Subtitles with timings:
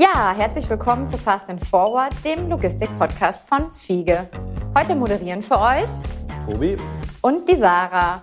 [0.00, 4.28] Ja, herzlich willkommen zu Fast and Forward, dem Logistik-Podcast von Fiege.
[4.78, 5.88] Heute moderieren für euch
[6.46, 6.76] Tobi
[7.20, 8.22] und die Sarah.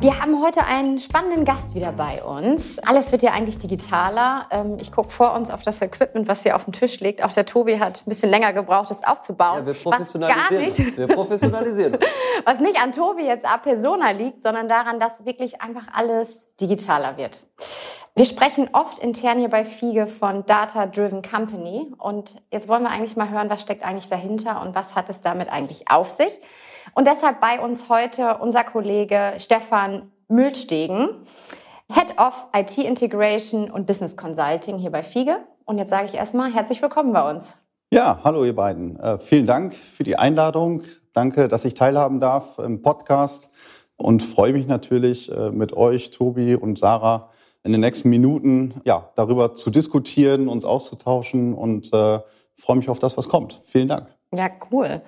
[0.00, 2.78] Wir haben heute einen spannenden Gast wieder bei uns.
[2.78, 4.46] Alles wird ja eigentlich digitaler.
[4.52, 7.24] Ähm, ich gucke vor uns auf das Equipment, was hier auf dem Tisch liegt.
[7.24, 9.58] Auch der Tobi hat ein bisschen länger gebraucht, das aufzubauen.
[9.58, 11.98] Ja, wir professionalisieren was gar nicht, Wir professionalisieren
[12.44, 17.16] Was nicht an Tobi jetzt a persona liegt, sondern daran, dass wirklich einfach alles digitaler
[17.16, 17.40] wird.
[18.20, 21.90] Wir sprechen oft intern hier bei Fiege von Data-Driven Company.
[21.96, 25.22] Und jetzt wollen wir eigentlich mal hören, was steckt eigentlich dahinter und was hat es
[25.22, 26.38] damit eigentlich auf sich.
[26.92, 31.08] Und deshalb bei uns heute unser Kollege Stefan Mühlstegen,
[31.90, 35.38] Head of IT Integration und Business Consulting hier bei FIGE.
[35.64, 37.54] Und jetzt sage ich erstmal herzlich willkommen bei uns.
[37.90, 39.00] Ja, hallo ihr beiden.
[39.00, 40.82] Äh, vielen Dank für die Einladung.
[41.14, 43.48] Danke, dass ich teilhaben darf im Podcast
[43.96, 47.30] und freue mich natürlich äh, mit euch, Tobi und Sarah,
[47.62, 52.20] in den nächsten Minuten ja, darüber zu diskutieren, uns auszutauschen und äh,
[52.56, 53.62] freue mich auf das, was kommt.
[53.66, 54.08] Vielen Dank.
[54.32, 55.02] Ja, cool.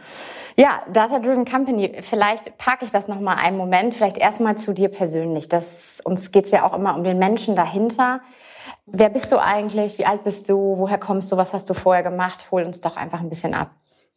[0.57, 1.99] Ja, Data Driven Company.
[2.01, 3.95] Vielleicht packe ich das noch mal einen Moment.
[3.95, 5.49] Vielleicht erstmal zu dir persönlich.
[5.49, 8.21] Das, uns geht's ja auch immer um den Menschen dahinter.
[8.87, 9.97] Wer bist du eigentlich?
[9.99, 10.77] Wie alt bist du?
[10.77, 11.37] Woher kommst du?
[11.37, 12.51] Was hast du vorher gemacht?
[12.51, 13.71] Hol uns doch einfach ein bisschen ab.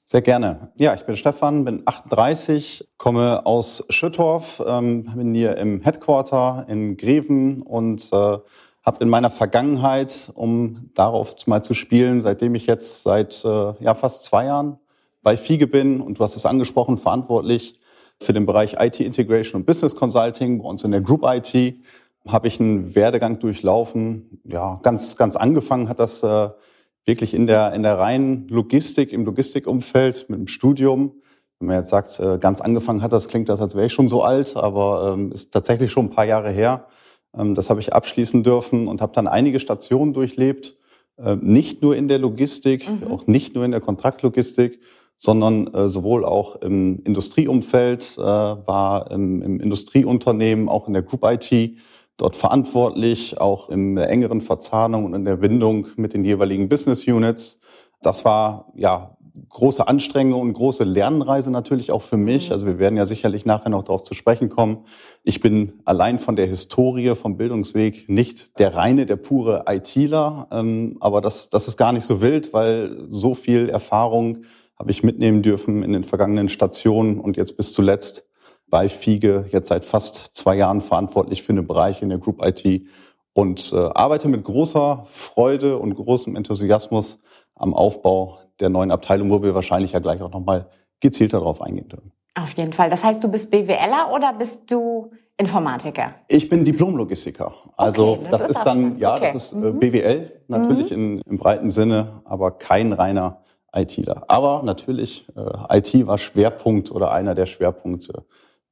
[0.08, 0.72] Sehr gerne.
[0.78, 6.96] Ja, ich bin Stefan, bin 38, komme aus Schüttorf, ähm, bin hier im Headquarter in
[6.96, 8.38] Greven und äh,
[8.86, 13.96] habe in meiner Vergangenheit, um darauf mal zu spielen, seitdem ich jetzt seit äh, ja,
[13.96, 14.78] fast zwei Jahren
[15.24, 17.80] bei FIGE bin und du hast es angesprochen, verantwortlich
[18.22, 21.78] für den Bereich IT Integration und Business Consulting bei uns in der Group IT
[22.28, 24.40] habe ich einen Werdegang durchlaufen.
[24.44, 26.50] Ja, ganz ganz angefangen hat das äh,
[27.06, 31.14] wirklich in der in der reinen Logistik im Logistikumfeld mit dem Studium.
[31.60, 34.10] Wenn man jetzt sagt, äh, ganz angefangen hat, das klingt das, als wäre ich schon
[34.10, 36.88] so alt, aber ähm, ist tatsächlich schon ein paar Jahre her.
[37.38, 40.76] Ähm, das habe ich abschließen dürfen und habe dann einige Stationen durchlebt,
[41.18, 43.12] äh, nicht nur in der Logistik, mhm.
[43.12, 44.80] auch nicht nur in der Kontraktlogistik,
[45.18, 51.24] sondern äh, sowohl auch im Industrieumfeld, äh, war im, im Industrieunternehmen, auch in der Group
[51.24, 51.78] IT
[52.18, 57.08] dort verantwortlich, auch in der engeren Verzahnung und in der Bindung mit den jeweiligen Business
[57.08, 57.60] Units.
[58.02, 59.16] Das war ja
[59.50, 62.48] große Anstrengung und große Lernreise natürlich auch für mich.
[62.48, 62.54] Mhm.
[62.54, 64.86] Also wir werden ja sicherlich nachher noch darauf zu sprechen kommen.
[65.24, 70.48] Ich bin allein von der Historie, vom Bildungsweg nicht der reine, der pure ITler.
[70.52, 74.44] Ähm, aber das, das ist gar nicht so wild, weil so viel Erfahrung
[74.78, 78.28] habe ich mitnehmen dürfen in den vergangenen Stationen und jetzt bis zuletzt
[78.68, 82.88] bei FIGE, jetzt seit fast zwei Jahren verantwortlich für einen Bereich in der Group IT
[83.34, 87.22] und äh, arbeite mit großer Freude und großem Enthusiasmus
[87.56, 91.90] am Aufbau der neuen Abteilung, wo wir wahrscheinlich ja gleich auch nochmal gezielter darauf eingehen
[91.90, 92.12] können.
[92.36, 92.90] Auf jeden Fall.
[92.90, 96.14] Das heißt, du bist BWLer oder bist du Informatiker?
[96.28, 97.54] Ich bin Diplomlogistiker.
[97.76, 99.32] Also okay, das, das, ist, dann, ja, okay.
[99.34, 99.80] das ist äh, mhm.
[99.80, 100.98] BWL natürlich mhm.
[100.98, 103.42] in, im breiten Sinne, aber kein reiner
[103.74, 104.24] ITler.
[104.30, 108.26] Aber natürlich, äh, IT war Schwerpunkt oder einer der Schwerpunkte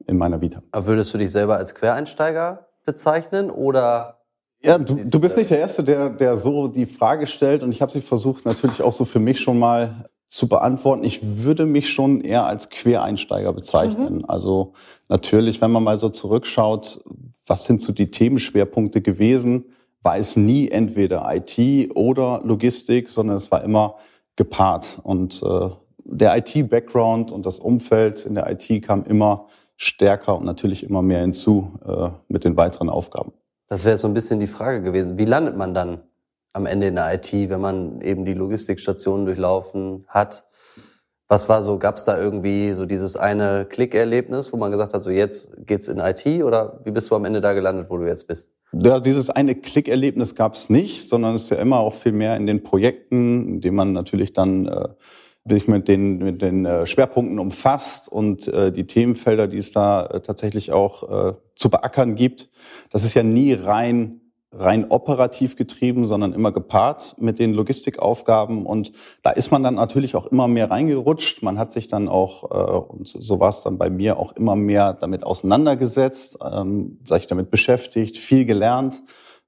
[0.07, 0.61] in meiner Vita.
[0.71, 4.19] Aber würdest du dich selber als Quereinsteiger bezeichnen oder?
[4.61, 7.81] Ja, du, du bist nicht der Erste, der, der so die Frage stellt und ich
[7.81, 11.03] habe sie versucht natürlich auch so für mich schon mal zu beantworten.
[11.03, 14.15] Ich würde mich schon eher als Quereinsteiger bezeichnen.
[14.15, 14.25] Mhm.
[14.27, 14.73] Also
[15.07, 17.03] natürlich, wenn man mal so zurückschaut,
[17.45, 19.65] was sind so die Themenschwerpunkte gewesen,
[20.01, 23.97] war es nie entweder IT oder Logistik, sondern es war immer
[24.35, 24.99] gepaart.
[25.03, 25.69] Und äh,
[26.03, 29.47] der IT-Background und das Umfeld in der IT kam immer
[29.83, 33.33] stärker und natürlich immer mehr hinzu äh, mit den weiteren Aufgaben.
[33.67, 35.17] Das wäre so ein bisschen die Frage gewesen.
[35.17, 36.01] Wie landet man dann
[36.53, 40.45] am Ende in der IT, wenn man eben die Logistikstationen durchlaufen hat?
[41.27, 45.03] Was war so, gab es da irgendwie so dieses eine Klickerlebnis, wo man gesagt hat,
[45.03, 48.05] so jetzt geht's in IT oder wie bist du am Ende da gelandet, wo du
[48.05, 48.51] jetzt bist?
[48.73, 52.35] Ja, dieses eine Klickerlebnis gab es nicht, sondern es ist ja immer auch viel mehr
[52.38, 54.89] in den Projekten, in denen man natürlich dann äh,
[55.45, 60.05] sich mit den, mit den äh, Schwerpunkten umfasst und äh, die Themenfelder, die es da
[60.05, 62.49] äh, tatsächlich auch äh, zu beackern gibt.
[62.89, 64.21] Das ist ja nie rein
[64.55, 68.65] rein operativ getrieben, sondern immer gepaart mit den Logistikaufgaben.
[68.65, 68.91] Und
[69.23, 71.41] da ist man dann natürlich auch immer mehr reingerutscht.
[71.41, 74.56] Man hat sich dann auch, äh, und so war es dann bei mir, auch immer
[74.56, 79.01] mehr damit auseinandergesetzt, ähm, sich damit beschäftigt, viel gelernt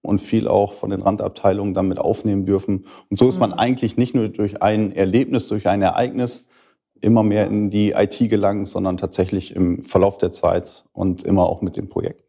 [0.06, 2.86] und viel auch von den Randabteilungen damit aufnehmen dürfen.
[3.10, 3.60] Und so ist man mhm.
[3.60, 6.46] eigentlich nicht nur durch ein Erlebnis, durch ein Ereignis
[7.02, 11.62] immer mehr in die IT gelangt, sondern tatsächlich im Verlauf der Zeit und immer auch
[11.62, 12.24] mit dem Projekt.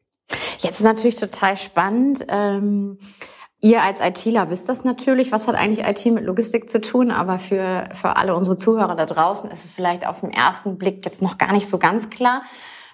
[0.58, 2.26] Jetzt ist natürlich total spannend.
[2.28, 2.98] Ähm,
[3.60, 5.32] ihr als ITler wisst das natürlich.
[5.32, 7.10] Was hat eigentlich IT mit Logistik zu tun?
[7.10, 11.04] Aber für, für alle unsere Zuhörer da draußen ist es vielleicht auf den ersten Blick
[11.04, 12.42] jetzt noch gar nicht so ganz klar.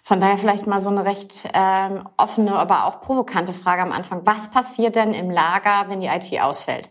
[0.04, 4.22] Von daher vielleicht mal so eine recht ähm, offene, aber auch provokante Frage am Anfang.
[4.24, 6.90] Was passiert denn im Lager, wenn die IT ausfällt?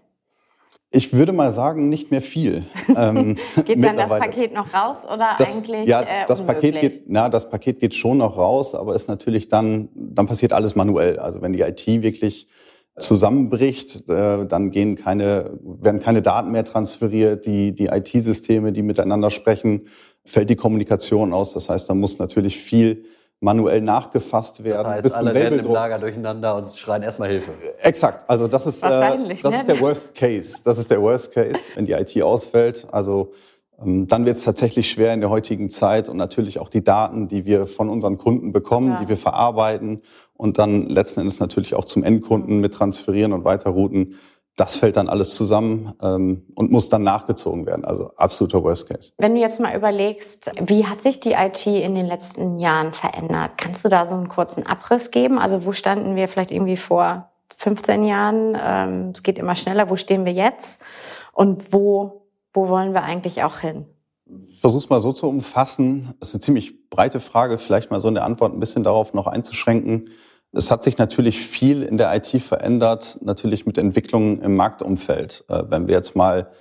[0.93, 2.65] Ich würde mal sagen, nicht mehr viel.
[2.93, 7.03] Ähm, geht dann das Paket noch raus oder das, eigentlich ja, äh, das Paket geht,
[7.07, 11.17] na, das Paket geht schon noch raus, aber ist natürlich dann, dann passiert alles manuell.
[11.17, 12.49] Also wenn die IT wirklich
[12.97, 19.29] zusammenbricht, äh, dann gehen keine, werden keine Daten mehr transferiert, die, die IT-Systeme, die miteinander
[19.29, 19.87] sprechen,
[20.23, 21.53] fällt die Kommunikation aus.
[21.53, 23.05] Das heißt, da muss natürlich viel
[23.39, 24.83] manuell nachgefasst werden.
[24.83, 27.51] Das heißt, alle rennen im Lager durcheinander und schreien erstmal Hilfe.
[27.81, 28.29] Exakt.
[28.29, 29.57] Also das ist, äh, das ne?
[29.57, 30.57] ist der Worst Case.
[30.63, 32.87] Das ist der Worst Case, wenn die IT ausfällt.
[32.91, 33.33] Also
[33.83, 37.27] ähm, dann wird es tatsächlich schwer in der heutigen Zeit und natürlich auch die Daten,
[37.27, 38.99] die wir von unseren Kunden bekommen, ja.
[38.99, 40.01] die wir verarbeiten
[40.37, 44.15] und dann letzten Endes natürlich auch zum Endkunden mit transferieren und weiterrouten
[44.61, 47.83] das fällt dann alles zusammen ähm, und muss dann nachgezogen werden.
[47.83, 49.11] Also absoluter Worst Case.
[49.17, 53.57] Wenn du jetzt mal überlegst, wie hat sich die IT in den letzten Jahren verändert?
[53.57, 55.39] Kannst du da so einen kurzen Abriss geben?
[55.39, 58.55] Also wo standen wir vielleicht irgendwie vor 15 Jahren?
[58.63, 59.89] Ähm, es geht immer schneller.
[59.89, 60.79] Wo stehen wir jetzt?
[61.33, 63.87] Und wo, wo wollen wir eigentlich auch hin?
[64.59, 66.13] Versuch's mal so zu umfassen.
[66.19, 67.57] Das ist eine ziemlich breite Frage.
[67.57, 70.09] Vielleicht mal so in der Antwort ein bisschen darauf noch einzuschränken.
[70.53, 75.45] Es hat sich natürlich viel in der IT verändert, natürlich mit Entwicklungen im Marktumfeld.
[75.47, 76.51] Äh, wenn wir jetzt mal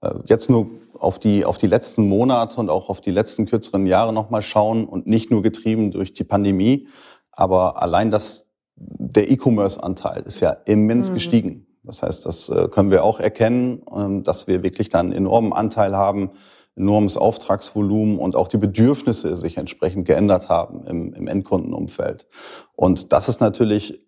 [0.00, 3.86] äh, jetzt nur auf die, auf die letzten Monate und auch auf die letzten kürzeren
[3.86, 6.88] Jahre nochmal schauen und nicht nur getrieben durch die Pandemie,
[7.30, 8.46] aber allein das,
[8.76, 11.14] der E-Commerce-Anteil ist ja immens mhm.
[11.14, 11.66] gestiegen.
[11.84, 15.52] Das heißt, das äh, können wir auch erkennen, ähm, dass wir wirklich dann einen enormen
[15.52, 16.30] Anteil haben
[16.76, 22.26] enormes Auftragsvolumen und auch die Bedürfnisse sich entsprechend geändert haben im, im Endkundenumfeld.
[22.74, 24.02] Und das ist natürlich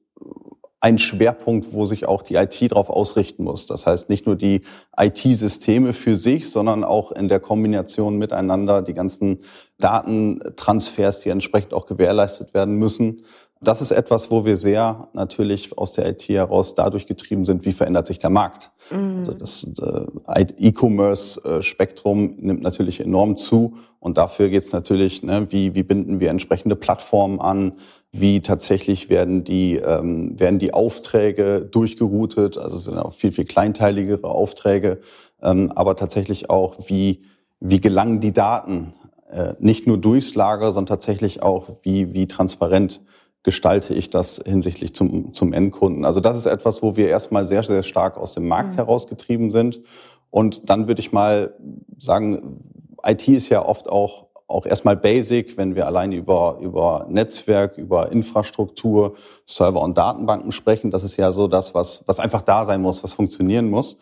[0.80, 3.66] ein Schwerpunkt, wo sich auch die IT darauf ausrichten muss.
[3.66, 4.62] Das heißt nicht nur die
[4.96, 9.40] IT-Systeme für sich, sondern auch in der Kombination miteinander die ganzen
[9.78, 13.24] Datentransfers, die entsprechend auch gewährleistet werden müssen,
[13.60, 17.72] das ist etwas, wo wir sehr natürlich aus der IT heraus dadurch getrieben sind, wie
[17.72, 18.70] verändert sich der Markt.
[18.90, 19.18] Mhm.
[19.18, 25.74] Also das äh, E-Commerce-Spektrum nimmt natürlich enorm zu und dafür geht es natürlich, ne, wie,
[25.74, 27.72] wie binden wir entsprechende Plattformen an,
[28.12, 34.24] wie tatsächlich werden die, ähm, werden die Aufträge durchgeroutet, also sind auch viel, viel kleinteiligere
[34.24, 35.00] Aufträge,
[35.42, 37.22] ähm, aber tatsächlich auch, wie,
[37.60, 38.94] wie gelangen die Daten
[39.30, 43.00] äh, nicht nur durchs Lager, sondern tatsächlich auch, wie, wie transparent
[43.48, 46.04] gestalte ich das hinsichtlich zum, zum Endkunden.
[46.04, 48.76] Also das ist etwas, wo wir erstmal sehr, sehr stark aus dem Markt mhm.
[48.76, 49.80] herausgetrieben sind.
[50.28, 51.54] Und dann würde ich mal
[51.96, 52.60] sagen,
[53.02, 58.12] IT ist ja oft auch, auch erstmal basic, wenn wir allein über, über Netzwerk, über
[58.12, 59.14] Infrastruktur,
[59.46, 60.90] Server und Datenbanken sprechen.
[60.90, 63.96] Das ist ja so das, was, was einfach da sein muss, was funktionieren muss.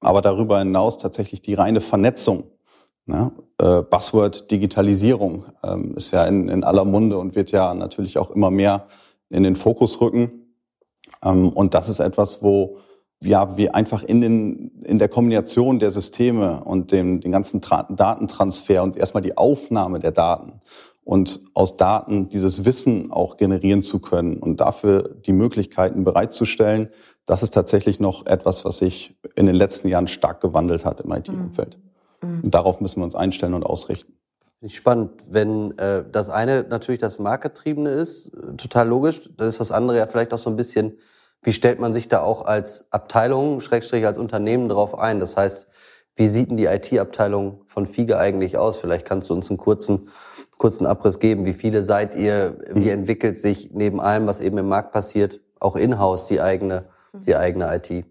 [0.00, 2.44] Aber darüber hinaus tatsächlich die reine Vernetzung
[3.06, 3.32] Ne?
[3.58, 8.30] Äh, Buzzword Digitalisierung ähm, ist ja in, in aller Munde und wird ja natürlich auch
[8.30, 8.86] immer mehr
[9.28, 10.54] in den Fokus rücken.
[11.24, 12.78] Ähm, und das ist etwas, wo
[13.22, 17.86] ja, wir einfach in, den, in der Kombination der Systeme und dem, den ganzen Tra
[17.90, 20.60] Datentransfer und erstmal die Aufnahme der Daten
[21.04, 26.88] und aus Daten dieses Wissen auch generieren zu können und dafür die Möglichkeiten bereitzustellen,
[27.26, 31.12] das ist tatsächlich noch etwas, was sich in den letzten Jahren stark gewandelt hat im
[31.12, 31.76] IT-Umfeld.
[31.76, 31.89] Mhm.
[32.22, 32.40] Mhm.
[32.44, 34.12] Und darauf müssen wir uns einstellen und ausrichten.
[34.68, 39.96] Spannend, wenn äh, das eine natürlich das Marktgetriebene ist, total logisch, dann ist das andere
[39.96, 40.98] ja vielleicht auch so ein bisschen,
[41.42, 45.18] wie stellt man sich da auch als Abteilung, Schrägstrich als Unternehmen drauf ein?
[45.18, 45.66] Das heißt,
[46.14, 48.76] wie sieht denn die IT-Abteilung von FIGE eigentlich aus?
[48.76, 50.10] Vielleicht kannst du uns einen kurzen,
[50.58, 51.46] kurzen Abriss geben.
[51.46, 52.58] Wie viele seid ihr?
[52.74, 52.90] Wie mhm.
[52.90, 56.84] entwickelt sich neben allem, was eben im Markt passiert, auch in-house die eigene,
[57.14, 58.04] die eigene IT?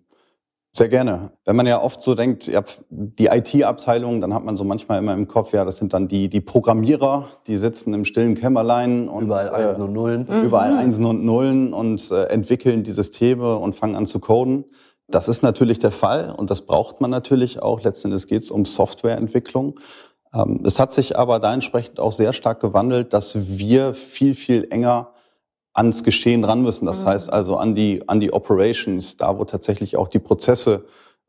[0.72, 1.32] Sehr gerne.
[1.46, 5.14] Wenn man ja oft so denkt, ja, die IT-Abteilung, dann hat man so manchmal immer
[5.14, 9.24] im Kopf, ja, das sind dann die, die Programmierer, die sitzen im stillen Kämmerlein und
[9.24, 10.28] überall äh, Einsen und Nullen.
[10.30, 10.46] Mhm.
[10.46, 14.66] Überall Einsen und Nullen und äh, entwickeln die Systeme und fangen an zu coden.
[15.08, 17.82] Das ist natürlich der Fall und das braucht man natürlich auch.
[17.82, 19.80] Letztendlich geht es um Softwareentwicklung.
[20.36, 24.68] Ähm, es hat sich aber da entsprechend auch sehr stark gewandelt, dass wir viel, viel
[24.70, 25.14] enger
[25.74, 26.86] ans Geschehen ran müssen.
[26.86, 27.10] Das mhm.
[27.10, 30.86] heißt also an die, an die Operations, da wo tatsächlich auch die Prozesse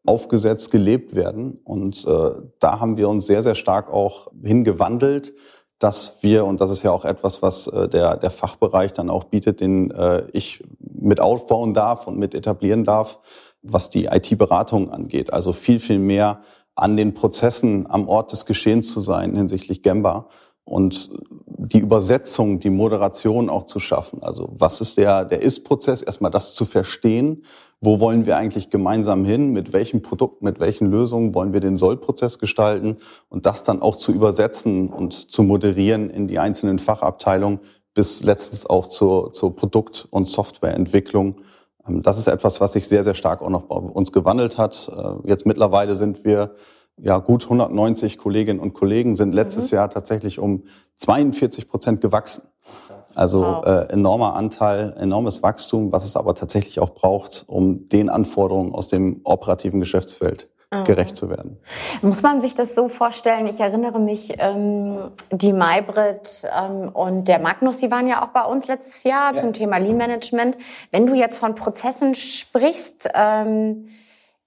[0.07, 1.61] aufgesetzt, gelebt werden.
[1.65, 5.35] Und äh, da haben wir uns sehr, sehr stark auch hingewandelt,
[5.79, 9.25] dass wir, und das ist ja auch etwas, was äh, der, der Fachbereich dann auch
[9.25, 13.19] bietet, den äh, ich mit aufbauen darf und mit etablieren darf,
[13.63, 15.33] was die IT-Beratung angeht.
[15.33, 16.41] Also viel, viel mehr
[16.75, 20.29] an den Prozessen am Ort des Geschehens zu sein hinsichtlich Gemba
[20.71, 21.11] und
[21.47, 24.23] die Übersetzung, die Moderation auch zu schaffen.
[24.23, 26.01] Also was ist der, der Ist-Prozess?
[26.01, 27.45] Erstmal das zu verstehen.
[27.81, 29.51] Wo wollen wir eigentlich gemeinsam hin?
[29.51, 32.99] Mit welchem Produkt, mit welchen Lösungen wollen wir den Soll-Prozess gestalten?
[33.29, 37.59] Und das dann auch zu übersetzen und zu moderieren in die einzelnen Fachabteilungen
[37.93, 41.35] bis letztens auch zur, zur Produkt- und Softwareentwicklung
[41.89, 44.91] Ähm, das ist etwas, was sich sehr, sehr stark auch noch bei uns gewandelt hat.
[44.95, 46.55] Äh, jetzt mittlerweile sind wir
[47.03, 49.77] ja gut 190 Kolleginnen und Kollegen, sind letztes mhm.
[49.77, 50.65] Jahr tatsächlich um
[50.99, 52.43] 42 Prozent gewachsen.
[53.15, 53.67] Also wow.
[53.67, 58.89] äh, enormer Anteil, enormes Wachstum, was es aber tatsächlich auch braucht, um den Anforderungen aus
[58.89, 60.85] dem operativen Geschäftsfeld mhm.
[60.85, 61.59] gerecht zu werden.
[62.03, 63.47] Muss man sich das so vorstellen?
[63.47, 68.45] Ich erinnere mich, ähm, die Maybrit ähm, und der Magnus, die waren ja auch bei
[68.45, 69.41] uns letztes Jahr ja.
[69.41, 70.57] zum Thema Lean Management.
[70.91, 73.89] Wenn du jetzt von Prozessen sprichst, ähm,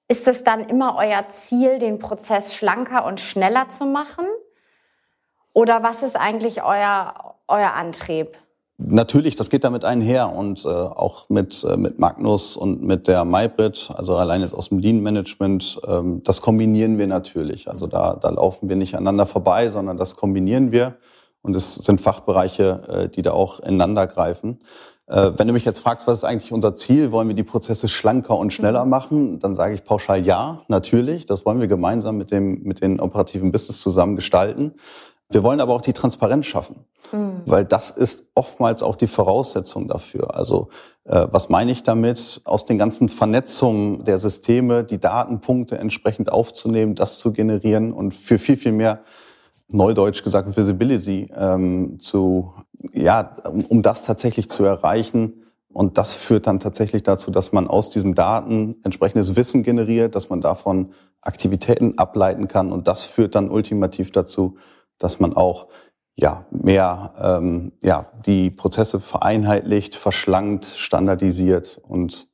[0.07, 4.25] ist es dann immer euer Ziel, den Prozess schlanker und schneller zu machen?
[5.53, 8.37] Oder was ist eigentlich euer, euer Antrieb?
[8.77, 13.23] Natürlich, das geht damit einher und äh, auch mit, äh, mit Magnus und mit der
[13.23, 17.69] Maybrit, also allein jetzt aus dem Lean-Management, ähm, das kombinieren wir natürlich.
[17.69, 20.95] Also da, da laufen wir nicht aneinander vorbei, sondern das kombinieren wir
[21.43, 24.59] und es sind Fachbereiche, äh, die da auch ineinander greifen.
[25.07, 27.87] Äh, wenn du mich jetzt fragst, was ist eigentlich unser Ziel, wollen wir die Prozesse
[27.87, 28.89] schlanker und schneller mhm.
[28.89, 31.25] machen, dann sage ich pauschal ja, natürlich.
[31.25, 34.73] Das wollen wir gemeinsam mit, dem, mit den operativen Business zusammen gestalten.
[35.29, 37.41] Wir wollen aber auch die Transparenz schaffen, mhm.
[37.45, 40.35] weil das ist oftmals auch die Voraussetzung dafür.
[40.35, 40.69] Also
[41.05, 42.41] äh, was meine ich damit?
[42.45, 48.37] Aus den ganzen Vernetzungen der Systeme die Datenpunkte entsprechend aufzunehmen, das zu generieren und für
[48.37, 49.03] viel, viel mehr
[49.69, 52.53] Neudeutsch gesagt Visibility ähm, zu,
[52.93, 55.45] ja, um, um das tatsächlich zu erreichen.
[55.69, 60.29] Und das führt dann tatsächlich dazu, dass man aus diesen Daten entsprechendes Wissen generiert, dass
[60.29, 62.71] man davon Aktivitäten ableiten kann.
[62.71, 64.57] Und das führt dann ultimativ dazu,
[64.99, 65.67] dass man auch
[66.15, 72.27] ja, mehr ähm, ja, die Prozesse vereinheitlicht, verschlankt, standardisiert und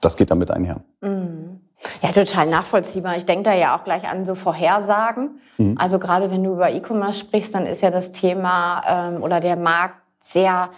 [0.00, 0.84] das geht damit einher.
[1.00, 1.60] Mhm.
[2.02, 3.16] Ja, total nachvollziehbar.
[3.16, 5.40] Ich denke da ja auch gleich an so Vorhersagen.
[5.58, 5.76] Mhm.
[5.78, 9.56] Also gerade wenn du über E-Commerce sprichst, dann ist ja das Thema ähm, oder der
[9.56, 10.70] Markt sehr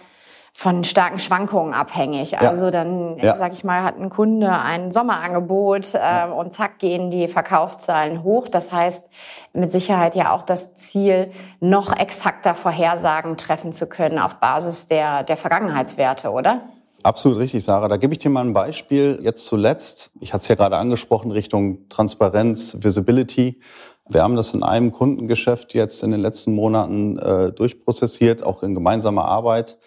[0.53, 2.31] von starken Schwankungen abhängig.
[2.31, 2.39] Ja.
[2.39, 3.37] Also dann, ja.
[3.37, 6.25] sag ich mal, hat ein Kunde ein Sommerangebot äh, ja.
[6.25, 8.49] und zack gehen die Verkaufszahlen hoch.
[8.49, 9.09] Das heißt
[9.53, 15.23] mit Sicherheit ja auch das Ziel, noch exakter Vorhersagen treffen zu können auf Basis der,
[15.23, 16.63] der Vergangenheitswerte, oder?
[17.03, 17.87] Absolut richtig, Sarah.
[17.87, 19.19] Da gebe ich dir mal ein Beispiel.
[19.23, 23.61] Jetzt zuletzt, ich hatte es ja gerade angesprochen, Richtung Transparenz, Visibility.
[24.09, 28.73] Wir haben das in einem Kundengeschäft jetzt in den letzten Monaten äh, durchprozessiert, auch in
[28.73, 29.77] gemeinsamer Arbeit.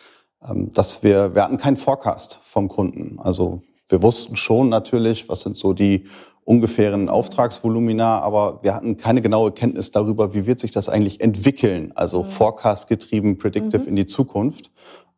[0.49, 3.19] Ähm, dass wir, wir hatten keinen Forecast vom Kunden.
[3.21, 6.07] Also wir wussten schon natürlich, was sind so die
[6.45, 11.93] ungefähren Auftragsvolumina, aber wir hatten keine genaue Kenntnis darüber, wie wird sich das eigentlich entwickeln,
[11.95, 12.27] also mhm.
[12.27, 13.89] Forecast getrieben, predictive mhm.
[13.89, 14.73] in die Zukunft.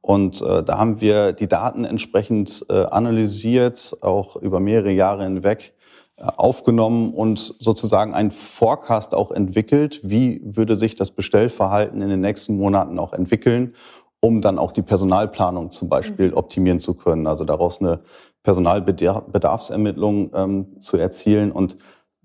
[0.05, 5.73] Und äh, da haben wir die Daten entsprechend äh, analysiert, auch über mehrere Jahre hinweg
[6.19, 10.01] äh, aufgenommen und sozusagen einen Forecast auch entwickelt.
[10.03, 13.75] Wie würde sich das Bestellverhalten in den nächsten Monaten auch entwickeln?
[14.21, 16.37] um dann auch die Personalplanung zum Beispiel mhm.
[16.39, 18.01] optimieren zu können, also daraus eine
[18.43, 21.53] Personalbedarfsermittlung ähm, zu erzielen.
[21.53, 21.77] Und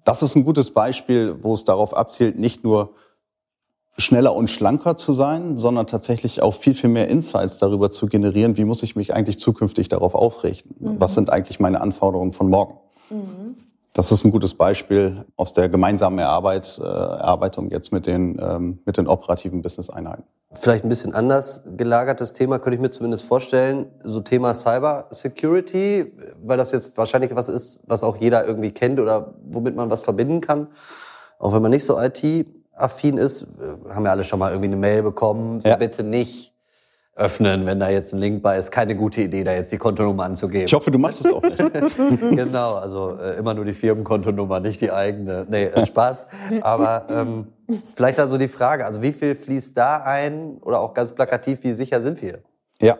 [0.05, 2.93] das ist ein gutes Beispiel, wo es darauf abzielt, nicht nur
[3.99, 8.57] schneller und schlanker zu sein, sondern tatsächlich auch viel, viel mehr Insights darüber zu generieren,
[8.57, 10.75] wie muss ich mich eigentlich zukünftig darauf aufrichten?
[10.79, 10.99] Mhm.
[10.99, 12.77] Was sind eigentlich meine Anforderungen von morgen?
[13.09, 13.55] Mhm.
[13.93, 18.79] Das ist ein gutes Beispiel aus der gemeinsamen Erarbeit, äh, Erarbeitung jetzt mit den, ähm,
[18.85, 20.23] mit den operativen Business-Einheiten.
[20.53, 23.87] Vielleicht ein bisschen anders gelagertes Thema, könnte ich mir zumindest vorstellen.
[24.03, 26.13] So Thema Cyber Security,
[26.43, 30.01] weil das jetzt wahrscheinlich was ist, was auch jeder irgendwie kennt oder womit man was
[30.01, 30.67] verbinden kann.
[31.37, 31.95] Auch wenn man nicht so
[32.79, 33.45] IT-affin ist,
[33.89, 35.75] haben wir alle schon mal irgendwie eine Mail bekommen, so ja.
[35.75, 36.53] bitte nicht
[37.15, 38.71] öffnen, wenn da jetzt ein Link bei ist.
[38.71, 40.65] Keine gute Idee, da jetzt die Kontonummer anzugeben.
[40.65, 41.57] Ich hoffe, du machst es auch nicht.
[42.19, 45.45] genau, also äh, immer nur die Firmenkontonummer, nicht die eigene.
[45.49, 46.27] Nee, äh, Spaß.
[46.61, 47.47] Aber ähm,
[47.95, 51.73] vielleicht also die Frage, also wie viel fließt da ein oder auch ganz plakativ, wie
[51.73, 52.39] sicher sind wir?
[52.81, 52.97] Ja.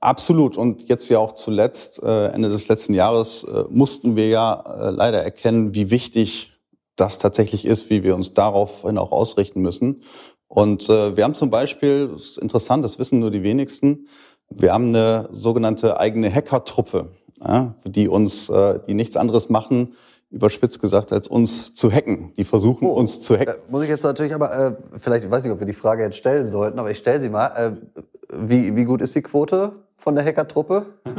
[0.00, 0.58] Absolut.
[0.58, 4.90] Und jetzt ja auch zuletzt, äh, Ende des letzten Jahres, äh, mussten wir ja äh,
[4.90, 6.53] leider erkennen, wie wichtig
[6.96, 10.02] das tatsächlich ist, wie wir uns daraufhin auch ausrichten müssen.
[10.48, 14.08] Und äh, wir haben zum Beispiel, das ist interessant, das wissen nur die wenigsten,
[14.50, 17.08] wir haben eine sogenannte eigene Hackertruppe,
[17.40, 19.94] ja, die uns, äh, die nichts anderes machen,
[20.30, 22.32] überspitzt gesagt, als uns zu hacken.
[22.36, 23.54] Die versuchen, oh, uns zu hacken.
[23.68, 26.16] muss ich jetzt natürlich aber, äh, vielleicht, ich weiß nicht, ob wir die Frage jetzt
[26.16, 27.48] stellen sollten, aber ich stelle sie mal.
[27.48, 27.72] Äh,
[28.32, 30.86] wie, wie gut ist die Quote von der Hackertruppe?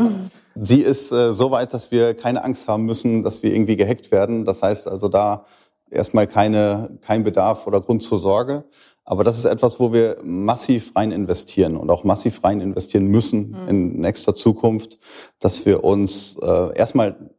[0.56, 4.12] Sie ist äh, so weit, dass wir keine Angst haben müssen, dass wir irgendwie gehackt
[4.12, 4.46] werden.
[4.46, 5.46] Das heißt also da
[5.90, 8.66] erstmal keine, kein Bedarf oder Grund zur Sorge.
[9.04, 13.52] Aber das ist etwas, wo wir massiv rein investieren und auch massiv rein investieren müssen
[13.52, 13.68] mhm.
[13.68, 14.98] in nächster Zukunft,
[15.40, 17.32] dass wir uns äh, erstmal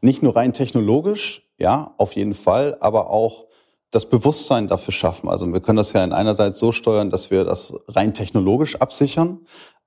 [0.00, 3.46] nicht nur rein technologisch, ja, auf jeden Fall, aber auch
[3.90, 5.28] das Bewusstsein dafür schaffen.
[5.28, 9.40] Also wir können das ja in einerseits so steuern, dass wir das rein technologisch absichern,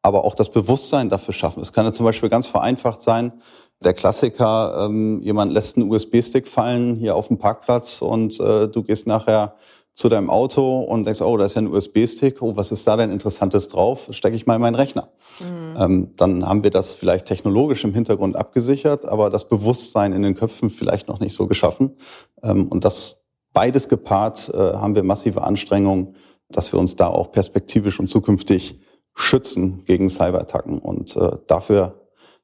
[0.03, 1.61] aber auch das Bewusstsein dafür schaffen.
[1.61, 3.41] Es kann ja zum Beispiel ganz vereinfacht sein,
[3.81, 8.83] Der Klassiker, ähm, jemand lässt einen USB-Stick fallen hier auf dem Parkplatz und äh, du
[8.83, 9.55] gehst nachher
[9.93, 12.97] zu deinem Auto und denkst, oh, da ist ja ein USB-Stick, oh, was ist da
[12.97, 14.07] denn Interessantes drauf?
[14.09, 15.09] Stecke ich mal in meinen Rechner.
[15.39, 15.77] Mhm.
[15.77, 20.35] Ähm, dann haben wir das vielleicht technologisch im Hintergrund abgesichert, aber das Bewusstsein in den
[20.35, 21.97] Köpfen vielleicht noch nicht so geschaffen.
[22.41, 26.15] Ähm, und das beides gepaart äh, haben wir massive Anstrengungen,
[26.49, 28.79] dass wir uns da auch perspektivisch und zukünftig
[29.13, 30.79] schützen gegen Cyberattacken.
[30.79, 32.02] Und äh, dafür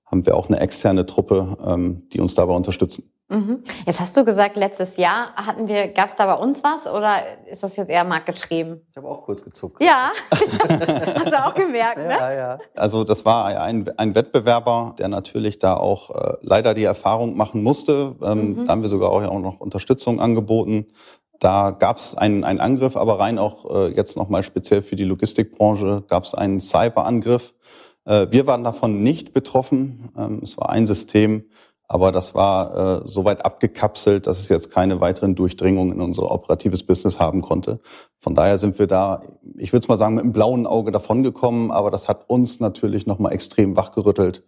[0.09, 3.09] haben wir auch eine externe Truppe, ähm, die uns dabei unterstützen.
[3.31, 3.63] Mhm.
[3.85, 7.21] Jetzt hast du gesagt, letztes Jahr hatten wir, gab es da bei uns was oder
[7.45, 8.81] ist das jetzt eher marktgetrieben?
[8.89, 9.83] Ich habe auch kurz gezuckt.
[9.83, 12.09] Ja, hast du auch gemerkt, ne?
[12.09, 12.57] Ja, ja.
[12.75, 17.61] Also das war ein, ein Wettbewerber, der natürlich da auch äh, leider die Erfahrung machen
[17.61, 18.15] musste.
[18.23, 18.65] Ähm, mhm.
[18.65, 20.87] Da haben wir sogar auch, auch noch Unterstützung angeboten.
[21.39, 25.05] Da gab es einen, einen Angriff, aber rein auch äh, jetzt nochmal speziell für die
[25.05, 27.53] Logistikbranche gab es einen Cyberangriff.
[28.05, 30.11] Äh, wir waren davon nicht betroffen.
[30.17, 31.45] Ähm, es war ein System,
[31.87, 36.29] aber das war äh, so weit abgekapselt, dass es jetzt keine weiteren Durchdringungen in unser
[36.29, 37.79] operatives Business haben konnte.
[38.21, 39.23] Von daher sind wir da,
[39.57, 43.07] ich würde es mal sagen, mit einem blauen Auge davongekommen, aber das hat uns natürlich
[43.07, 44.43] nochmal extrem wachgerüttelt,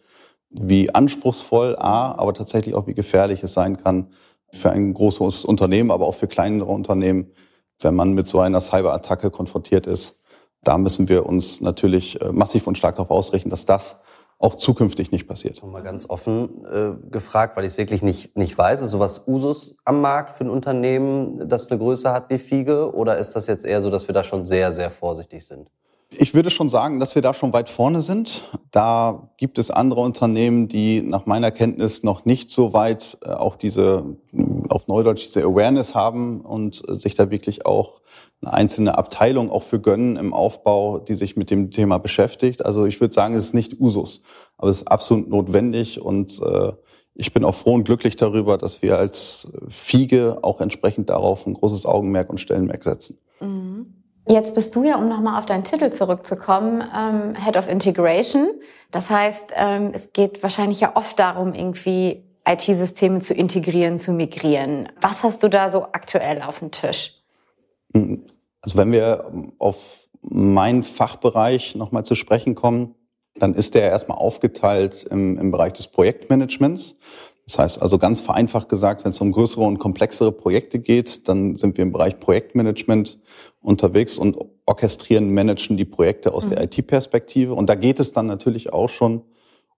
[0.51, 4.12] wie anspruchsvoll, A, aber tatsächlich auch wie gefährlich es sein kann
[4.53, 7.31] für ein großes Unternehmen, aber auch für kleinere Unternehmen,
[7.81, 10.21] wenn man mit so einer Cyberattacke konfrontiert ist.
[10.63, 14.00] Da müssen wir uns natürlich äh, massiv und stark darauf ausrichten, dass das
[14.41, 15.63] auch zukünftig nicht passiert.
[15.63, 18.82] Mal ganz offen äh, gefragt, weil ich es wirklich nicht, nicht weiß.
[18.82, 22.94] Ist sowas Usus am Markt für ein Unternehmen, das eine Größe hat wie Fiege?
[22.94, 25.70] Oder ist das jetzt eher so, dass wir da schon sehr, sehr vorsichtig sind?
[26.10, 28.44] Ich würde schon sagen, dass wir da schon weit vorne sind.
[28.72, 33.56] Da gibt es andere Unternehmen, die nach meiner Kenntnis noch nicht so weit äh, auch
[33.56, 34.18] diese,
[34.70, 38.00] auf Neudeutsch, diese Awareness haben und äh, sich da wirklich auch
[38.42, 42.66] eine einzelne Abteilung auch für gönnen im Aufbau, die sich mit dem Thema beschäftigt.
[42.66, 44.22] Also ich würde sagen, es ist nicht Usus,
[44.58, 46.74] aber es ist absolut notwendig und äh,
[47.14, 51.54] ich bin auch froh und glücklich darüber, dass wir als Fiege auch entsprechend darauf ein
[51.54, 53.20] großes Augenmerk und Stellenmerk setzen.
[53.40, 54.02] Mhm.
[54.27, 58.51] Jetzt bist du ja, um nochmal auf deinen Titel zurückzukommen, ähm, Head of Integration.
[58.92, 64.90] Das heißt, ähm, es geht wahrscheinlich ja oft darum, irgendwie IT-Systeme zu integrieren, zu migrieren.
[65.00, 67.21] Was hast du da so aktuell auf dem Tisch?
[67.94, 72.96] Also wenn wir auf meinen Fachbereich nochmal zu sprechen kommen,
[73.36, 76.98] dann ist der erstmal aufgeteilt im, im Bereich des Projektmanagements.
[77.48, 81.56] Das heißt also ganz vereinfacht gesagt, wenn es um größere und komplexere Projekte geht, dann
[81.56, 83.20] sind wir im Bereich Projektmanagement
[83.62, 86.51] unterwegs und orchestrieren, managen die Projekte aus mhm.
[86.51, 87.54] der IT-Perspektive.
[87.54, 89.24] Und da geht es dann natürlich auch schon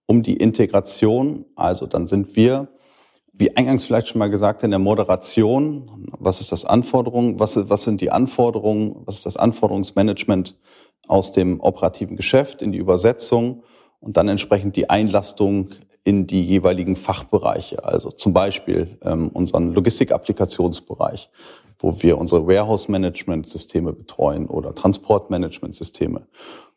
[0.06, 1.46] um die Integration.
[1.56, 2.68] Also dann sind wir
[3.36, 7.82] wie eingangs vielleicht schon mal gesagt, in der Moderation, was ist das Anforderung, was, was
[7.82, 10.56] sind die Anforderungen, was ist das Anforderungsmanagement
[11.08, 13.64] aus dem operativen Geschäft in die Übersetzung?
[13.98, 15.70] Und dann entsprechend die Einlastung
[16.04, 21.30] in die jeweiligen Fachbereiche, also zum Beispiel ähm, unseren Logistik-Applikationsbereich,
[21.78, 26.26] wo wir unsere Warehouse-Management-Systeme betreuen oder Transport-Management-Systeme.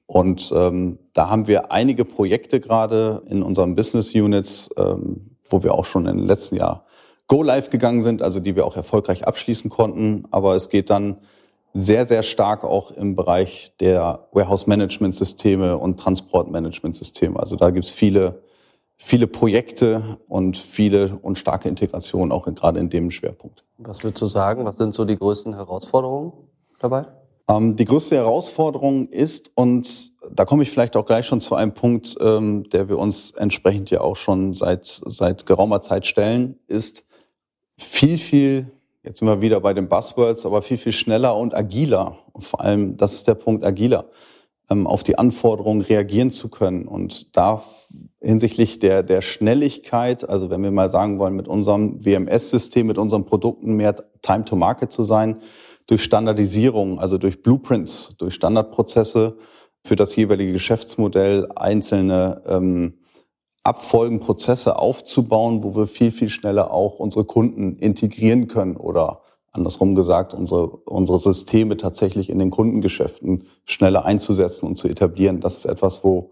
[0.06, 5.74] Und ähm, da haben wir einige Projekte gerade in unseren Business Units, ähm, wo wir
[5.74, 6.86] auch schon im letzten Jahr
[7.28, 10.26] Go Live gegangen sind, also die wir auch erfolgreich abschließen konnten.
[10.32, 11.18] Aber es geht dann
[11.74, 17.38] sehr, sehr stark auch im Bereich der Warehouse-Management-Systeme und Transport-Management-Systeme.
[17.38, 18.42] Also da gibt es viele,
[18.98, 23.64] viele Projekte und viele und starke Integrationen auch in, gerade in dem Schwerpunkt.
[23.78, 24.66] Was würdest du sagen?
[24.66, 26.32] Was sind so die größten Herausforderungen
[26.80, 27.06] dabei?
[27.50, 31.74] Ähm, die größte Herausforderung ist, und da komme ich vielleicht auch gleich schon zu einem
[31.74, 37.06] Punkt, ähm, der wir uns entsprechend ja auch schon seit, seit geraumer Zeit stellen, ist
[37.78, 38.72] viel, viel,
[39.04, 42.18] jetzt sind wir wieder bei den Buzzwords, aber viel, viel schneller und agiler.
[42.34, 44.10] Und vor allem, das ist der Punkt agiler,
[44.70, 46.86] ähm, auf die Anforderungen reagieren zu können.
[46.86, 47.64] Und da
[48.20, 53.26] hinsichtlich der, der Schnelligkeit, also wenn wir mal sagen wollen, mit unserem WMS-System, mit unseren
[53.26, 55.38] Produkten mehr Time to Market zu sein,
[55.88, 59.38] durch Standardisierung, also durch Blueprints, durch Standardprozesse
[59.84, 63.00] für das jeweilige Geschäftsmodell einzelne ähm,
[63.64, 69.22] Abfolgen, Prozesse aufzubauen, wo wir viel, viel schneller auch unsere Kunden integrieren können oder
[69.52, 75.42] andersrum gesagt, unsere, unsere Systeme tatsächlich in den Kundengeschäften schneller einzusetzen und zu etablieren.
[75.42, 76.32] Das ist etwas, wo,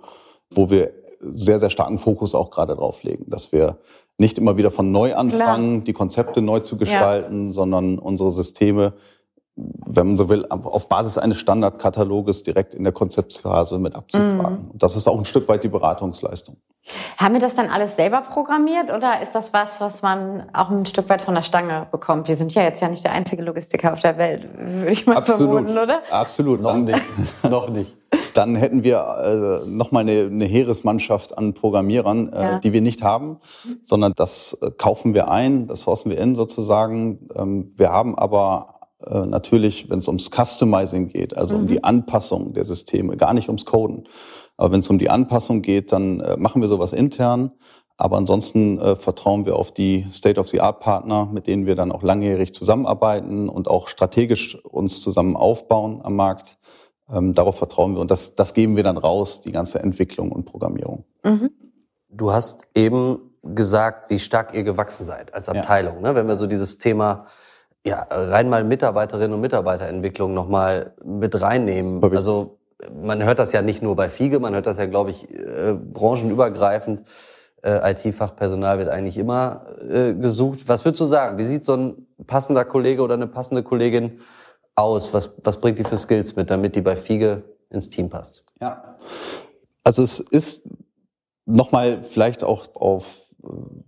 [0.54, 0.91] wo wir
[1.34, 3.80] sehr, sehr starken Fokus auch gerade drauf legen, dass wir
[4.18, 5.86] nicht immer wieder von neu anfangen, Klar.
[5.86, 7.54] die Konzepte neu zu gestalten, ja.
[7.54, 8.94] sondern unsere Systeme
[9.56, 14.65] wenn man so will, auf Basis eines Standardkataloges direkt in der Konzeptphase mit abzufragen.
[14.65, 14.72] Mhm.
[14.74, 16.58] Das ist auch ein Stück weit die Beratungsleistung.
[17.18, 20.86] Haben wir das dann alles selber programmiert oder ist das was, was man auch ein
[20.86, 22.28] Stück weit von der Stange bekommt?
[22.28, 25.18] Wir sind ja jetzt ja nicht der einzige Logistiker auf der Welt, würde ich mal
[25.18, 25.41] Absolut.
[25.41, 26.02] vermuten, oder?
[26.12, 26.62] Absolut.
[26.62, 27.02] Noch nicht.
[27.50, 27.96] Noch nicht.
[28.34, 32.60] dann hätten wir äh, nochmal eine, eine Heeresmannschaft an Programmierern, äh, ja.
[32.60, 33.39] die wir nicht haben,
[33.84, 37.30] sondern das äh, kaufen wir ein, das sourcen wir in sozusagen.
[37.36, 38.75] Ähm, wir haben aber
[39.08, 41.62] äh, natürlich, wenn es ums Customizing geht, also mhm.
[41.62, 44.08] um die Anpassung der Systeme, gar nicht ums Coden.
[44.58, 47.52] Aber wenn es um die Anpassung geht, dann äh, machen wir sowas intern.
[47.98, 53.48] Aber ansonsten äh, vertrauen wir auf die State-of-the-Art-Partner, mit denen wir dann auch langjährig zusammenarbeiten
[53.48, 56.58] und auch strategisch uns zusammen aufbauen am Markt.
[57.10, 60.46] Ähm, darauf vertrauen wir und das, das geben wir dann raus, die ganze Entwicklung und
[60.46, 61.06] Programmierung.
[61.24, 61.52] Mhm.
[62.10, 65.98] Du hast eben gesagt, wie stark ihr gewachsen seid als Abteilung.
[65.98, 66.10] Ja.
[66.10, 66.15] Ne?
[66.15, 67.26] Wenn wir so dieses Thema
[67.86, 72.04] ja, rein mal Mitarbeiterinnen und Mitarbeiterentwicklung nochmal mit reinnehmen.
[72.15, 72.58] Also
[73.02, 75.74] man hört das ja nicht nur bei Fiege, man hört das ja, glaube ich, äh,
[75.74, 77.04] branchenübergreifend
[77.63, 80.67] äh, IT-Fachpersonal wird eigentlich immer äh, gesucht.
[80.67, 81.38] Was würdest du sagen?
[81.38, 84.19] Wie sieht so ein passender Kollege oder eine passende Kollegin
[84.76, 85.13] aus?
[85.13, 88.43] Was, was bringt die für Skills mit, damit die bei Fiege ins Team passt?
[88.62, 88.98] Ja,
[89.84, 90.63] also es ist
[91.45, 93.25] nochmal vielleicht auch auf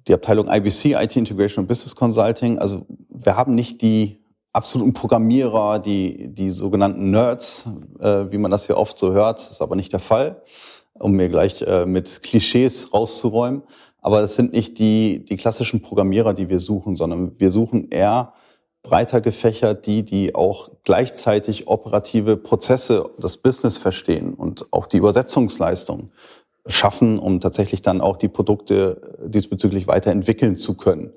[0.07, 2.59] die Abteilung IBC, IT Integration und Business Consulting.
[2.59, 7.65] Also wir haben nicht die absoluten Programmierer, die, die sogenannten Nerds,
[7.99, 9.39] äh, wie man das hier oft so hört.
[9.39, 10.41] Ist aber nicht der Fall
[10.99, 13.63] um mir gleich äh, mit Klischees rauszuräumen.
[14.01, 18.33] Aber das sind nicht die, die klassischen Programmierer, die wir suchen, sondern wir suchen eher
[18.83, 26.11] breiter gefächert die, die auch gleichzeitig operative Prozesse, das Business verstehen und auch die Übersetzungsleistung
[26.67, 31.13] schaffen, um tatsächlich dann auch die Produkte diesbezüglich weiterentwickeln zu können.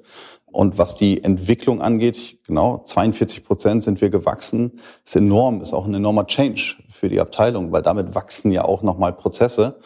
[0.53, 4.81] Und was die Entwicklung angeht, genau, 42 Prozent sind wir gewachsen.
[5.05, 8.83] ist enorm, ist auch ein enormer Change für die Abteilung, weil damit wachsen ja auch
[8.83, 9.79] nochmal Prozesse.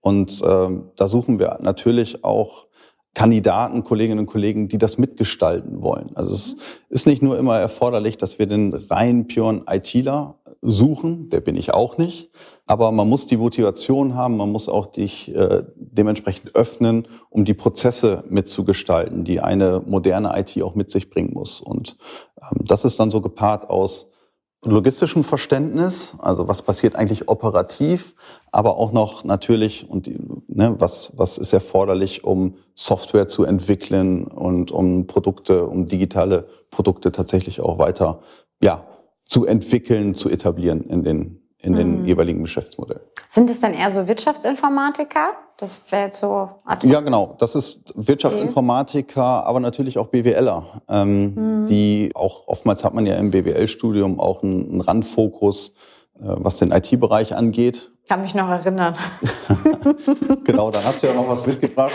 [0.00, 2.66] Und ähm, da suchen wir natürlich auch
[3.14, 6.10] Kandidaten, Kolleginnen und Kollegen, die das mitgestalten wollen.
[6.14, 6.56] Also es
[6.88, 11.74] ist nicht nur immer erforderlich, dass wir den rein puren ITler suchen, der bin ich
[11.74, 12.30] auch nicht,
[12.66, 17.54] aber man muss die Motivation haben, man muss auch dich äh, dementsprechend öffnen, um die
[17.54, 21.60] Prozesse mitzugestalten, die eine moderne IT auch mit sich bringen muss.
[21.60, 21.96] Und
[22.40, 24.12] ähm, das ist dann so gepaart aus
[24.64, 28.14] logistischem Verständnis, also was passiert eigentlich operativ,
[28.52, 30.08] aber auch noch natürlich und
[30.48, 37.10] ne, was was ist erforderlich, um Software zu entwickeln und um Produkte, um digitale Produkte
[37.10, 38.20] tatsächlich auch weiter
[38.62, 38.86] ja
[39.24, 42.06] zu entwickeln, zu etablieren in den in den mhm.
[42.06, 43.02] jeweiligen Geschäftsmodellen.
[43.30, 45.30] Sind es dann eher so Wirtschaftsinformatiker?
[45.58, 46.48] Das wäre jetzt so.
[46.82, 47.36] Ja, genau.
[47.38, 51.66] Das ist Wirtschaftsinformatiker, aber natürlich auch BWLer, ähm, mhm.
[51.68, 55.76] die auch oftmals hat man ja im BWL-Studium auch einen, einen Randfokus,
[56.16, 57.92] äh, was den IT-Bereich angeht.
[58.02, 58.96] Ich kann mich noch erinnern.
[60.44, 61.92] genau, dann hast du ja noch was mitgebracht.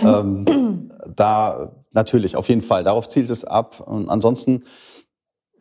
[0.00, 2.84] ähm, da natürlich, auf jeden Fall.
[2.84, 3.82] Darauf zielt es ab.
[3.84, 4.62] Und ansonsten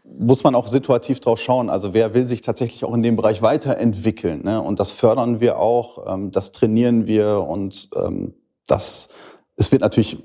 [0.04, 1.70] muss man auch situativ drauf schauen.
[1.70, 4.44] Also wer will sich tatsächlich auch in dem Bereich weiterentwickeln?
[4.44, 4.62] Ne?
[4.62, 8.34] Und das fördern wir auch, ähm, das trainieren wir und ähm,
[8.68, 9.10] das,
[9.56, 10.24] es wird natürlich,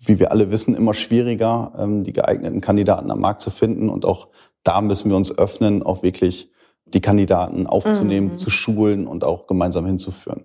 [0.00, 3.88] wie wir alle wissen, immer schwieriger, ähm, die geeigneten Kandidaten am Markt zu finden.
[3.88, 4.28] Und auch
[4.62, 6.50] da müssen wir uns öffnen, auch wirklich
[6.86, 8.38] die Kandidaten aufzunehmen, mhm.
[8.38, 10.44] zu schulen und auch gemeinsam hinzuführen.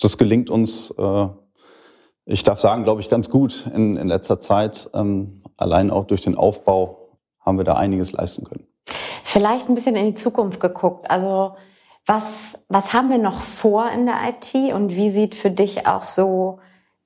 [0.00, 1.26] Das gelingt uns, äh,
[2.26, 6.20] ich darf sagen, glaube ich, ganz gut in, in letzter Zeit, ähm, allein auch durch
[6.20, 6.99] den Aufbau
[7.50, 8.66] haben wir da einiges leisten können.
[9.24, 11.10] Vielleicht ein bisschen in die Zukunft geguckt.
[11.10, 11.56] Also
[12.06, 16.02] was, was haben wir noch vor in der IT und wie sieht für dich auch
[16.02, 16.58] so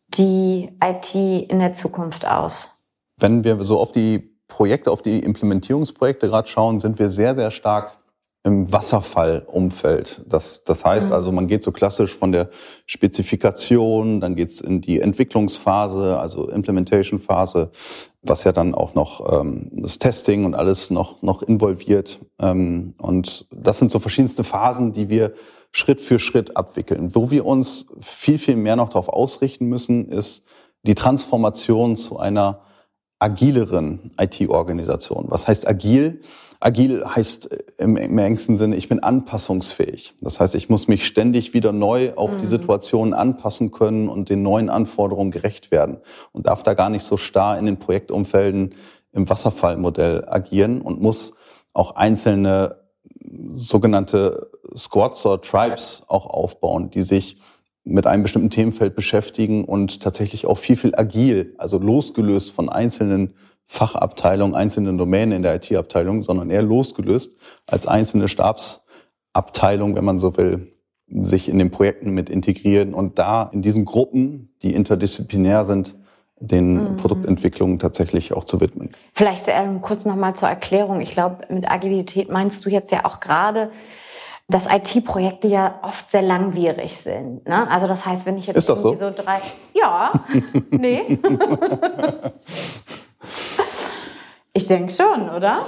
[0.09, 2.79] die IT in der Zukunft aus?
[3.17, 7.51] Wenn wir so auf die Projekte, auf die Implementierungsprojekte gerade schauen, sind wir sehr, sehr
[7.51, 7.99] stark
[8.45, 10.23] im Wasserfallumfeld.
[10.29, 11.13] Das, das heißt mhm.
[11.15, 12.51] also, man geht so klassisch von der
[12.85, 17.71] Spezifikation, dann geht's in die Entwicklungsphase, also Implementation-Phase,
[18.21, 22.21] was ja dann auch noch ähm, das Testing und alles noch, noch involviert.
[22.39, 25.33] Ähm, und das sind so verschiedenste Phasen, die wir
[25.73, 27.15] Schritt für Schritt abwickeln.
[27.15, 30.45] Wo wir uns viel, viel mehr noch darauf ausrichten müssen, ist
[30.83, 32.61] die Transformation zu einer
[33.19, 35.27] agileren IT-Organisation.
[35.29, 36.21] Was heißt agil?
[36.65, 40.15] Agil heißt im, im engsten Sinne, ich bin anpassungsfähig.
[40.23, 42.39] Das heißt, ich muss mich ständig wieder neu auf mhm.
[42.41, 45.99] die Situation anpassen können und den neuen Anforderungen gerecht werden
[46.33, 48.77] und darf da gar nicht so starr in den Projektumfelden
[49.13, 51.35] im Wasserfallmodell agieren und muss
[51.75, 52.77] auch einzelne
[53.53, 57.37] sogenannte Squads oder Tribes auch aufbauen, die sich
[57.85, 63.35] mit einem bestimmten Themenfeld beschäftigen und tatsächlich auch viel, viel agil, also losgelöst von einzelnen
[63.67, 70.37] Fachabteilung, einzelne Domänen in der IT-Abteilung, sondern eher losgelöst als einzelne Stabsabteilung, wenn man so
[70.37, 70.73] will,
[71.09, 75.97] sich in den Projekten mit integrieren und da in diesen Gruppen, die interdisziplinär sind,
[76.41, 76.97] den mhm.
[76.97, 78.91] Produktentwicklungen tatsächlich auch zu widmen.
[79.13, 81.01] Vielleicht ähm, kurz nochmal zur Erklärung.
[81.01, 83.71] Ich glaube, mit Agilität meinst du jetzt ja auch gerade
[84.49, 87.49] dass IT-Projekte ja oft sehr langwierig sind.
[87.49, 87.69] Ne?
[87.71, 89.09] Also das heißt, wenn ich jetzt Ist das irgendwie so?
[89.09, 89.41] so drei,
[89.73, 90.13] ja,
[90.71, 91.03] nee,
[94.53, 95.59] ich denke schon, oder?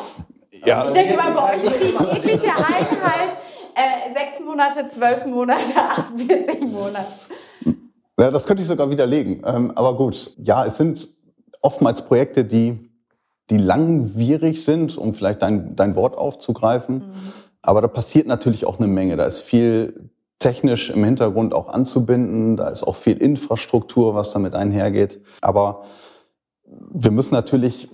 [0.64, 3.36] Ja, Ich denke mal, bei euch ist die tägliche Einheit
[3.74, 7.04] äh, sechs Monate, zwölf Monate, 48 Monate.
[8.18, 9.42] Ja, das könnte ich sogar widerlegen.
[9.44, 11.08] Ähm, aber gut, ja, es sind
[11.60, 12.90] oftmals Projekte, die,
[13.50, 17.12] die langwierig sind, um vielleicht dein, dein Wort aufzugreifen.
[17.60, 19.16] Aber da passiert natürlich auch eine Menge.
[19.16, 22.56] Da ist viel technisch im Hintergrund auch anzubinden.
[22.56, 25.20] Da ist auch viel Infrastruktur, was damit einhergeht.
[25.42, 25.84] Aber
[26.66, 27.88] wir müssen natürlich,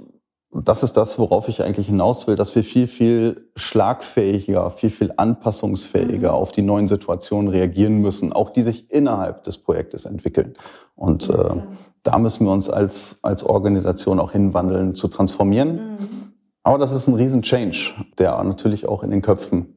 [0.53, 5.13] das ist das, worauf ich eigentlich hinaus will, dass wir viel, viel schlagfähiger, viel, viel
[5.17, 10.55] anpassungsfähiger auf die neuen Situationen reagieren müssen, auch die sich innerhalb des Projektes entwickeln.
[10.95, 11.63] Und äh,
[12.03, 16.33] da müssen wir uns als, als Organisation auch hinwandeln, zu transformieren.
[16.63, 19.75] Aber das ist ein Riesen-Change, der natürlich auch in den Köpfen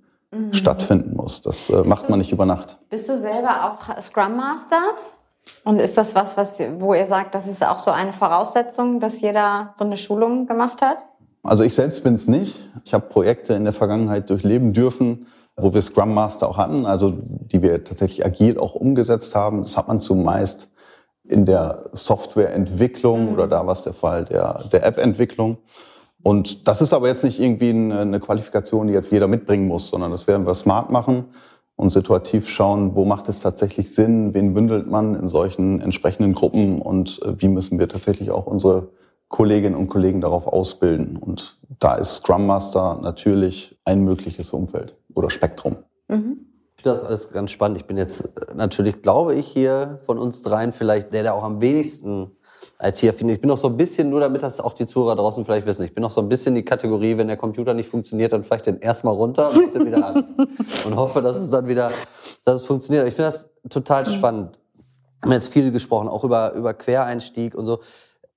[0.51, 1.41] stattfinden muss.
[1.41, 2.77] Das äh, macht man nicht über Nacht.
[2.89, 4.81] Bist du selber auch Scrum Master?
[5.63, 9.21] Und ist das was, was, wo ihr sagt, das ist auch so eine Voraussetzung, dass
[9.21, 10.97] jeder so eine Schulung gemacht hat?
[11.43, 12.69] Also ich selbst bin es nicht.
[12.83, 17.13] Ich habe Projekte in der Vergangenheit durchleben dürfen, wo wir Scrum Master auch hatten, also
[17.15, 19.61] die wir tatsächlich agil auch umgesetzt haben.
[19.61, 20.71] Das hat man zumeist
[21.23, 25.57] in der Softwareentwicklung oder da war es der Fall der, der App-Entwicklung.
[26.23, 29.89] Und das ist aber jetzt nicht irgendwie eine, eine Qualifikation, die jetzt jeder mitbringen muss,
[29.89, 31.25] sondern das werden wir smart machen
[31.75, 36.81] und situativ schauen, wo macht es tatsächlich Sinn, wen bündelt man in solchen entsprechenden Gruppen
[36.81, 38.89] und äh, wie müssen wir tatsächlich auch unsere
[39.27, 41.17] Kolleginnen und Kollegen darauf ausbilden.
[41.17, 45.77] Und da ist Scrum Master natürlich ein mögliches Umfeld oder Spektrum.
[46.77, 47.77] Ich finde das alles ganz spannend.
[47.77, 51.43] Ich bin jetzt äh, natürlich, glaube ich, hier von uns dreien vielleicht der, der auch
[51.43, 52.31] am wenigsten
[52.81, 53.29] IT-affin.
[53.29, 55.83] Ich bin noch so ein bisschen, nur damit das auch die Zuhörer draußen vielleicht wissen,
[55.83, 58.61] ich bin noch so ein bisschen die Kategorie, wenn der Computer nicht funktioniert, dann ich
[58.61, 60.35] den erstmal runter und dann wieder an.
[60.85, 61.91] Und hoffe, dass es dann wieder,
[62.43, 63.07] dass es funktioniert.
[63.07, 64.59] Ich finde das total spannend.
[65.21, 67.79] Wir haben jetzt viel gesprochen, auch über, über Quereinstieg und so.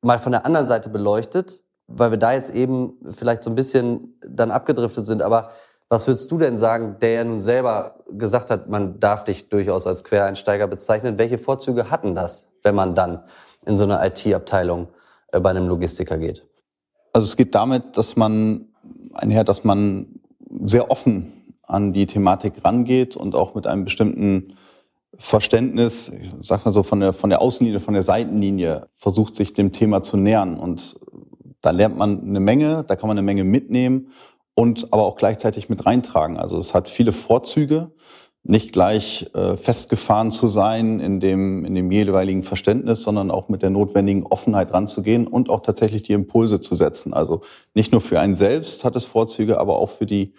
[0.01, 4.19] Mal von der anderen Seite beleuchtet, weil wir da jetzt eben vielleicht so ein bisschen
[4.27, 5.51] dann abgedriftet sind, aber
[5.91, 9.87] was würdest du denn sagen, der ja nun selber gesagt hat, man darf dich durchaus
[9.87, 11.17] als Quereinsteiger bezeichnen?
[11.17, 13.25] Welche Vorzüge hatten das, wenn man dann
[13.69, 14.89] in so eine IT-Abteilung
[15.33, 16.45] äh, bei einem Logistiker geht?
[17.13, 18.69] Also es geht damit, dass man
[19.13, 20.21] einher, dass man
[20.65, 24.57] sehr offen an die Thematik rangeht und auch mit einem bestimmten
[25.17, 29.53] Verständnis, ich sag mal so von der von der Außenlinie, von der Seitenlinie versucht sich
[29.53, 30.99] dem Thema zu nähern und
[31.61, 34.13] da lernt man eine Menge, da kann man eine Menge mitnehmen
[34.55, 36.37] und aber auch gleichzeitig mit reintragen.
[36.37, 37.91] Also es hat viele Vorzüge,
[38.49, 43.63] nicht gleich äh, festgefahren zu sein in dem in dem jeweiligen Verständnis, sondern auch mit
[43.63, 47.13] der notwendigen Offenheit ranzugehen und auch tatsächlich die Impulse zu setzen.
[47.13, 47.43] Also
[47.75, 50.33] nicht nur für einen selbst hat es Vorzüge, aber auch für die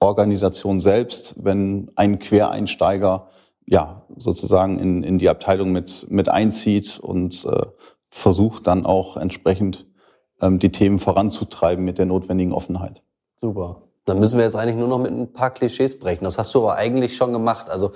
[0.00, 3.28] Organisation selbst, wenn ein Quereinsteiger
[3.64, 7.66] ja sozusagen in, in die Abteilung mit, mit einzieht und äh,
[8.10, 9.86] versucht dann auch entsprechend
[10.40, 13.04] ähm, die Themen voranzutreiben mit der notwendigen Offenheit.
[13.36, 13.82] Super.
[14.04, 16.24] Dann müssen wir jetzt eigentlich nur noch mit ein paar Klischees brechen.
[16.24, 17.70] Das hast du aber eigentlich schon gemacht.
[17.70, 17.92] Also